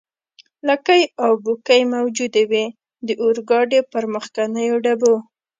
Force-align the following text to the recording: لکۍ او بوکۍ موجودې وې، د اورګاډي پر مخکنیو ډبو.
لکۍ 0.67 1.01
او 1.23 1.31
بوکۍ 1.43 1.81
موجودې 1.95 2.43
وې، 2.51 2.65
د 3.07 3.09
اورګاډي 3.21 3.79
پر 3.91 4.03
مخکنیو 4.15 4.75
ډبو. 4.83 5.15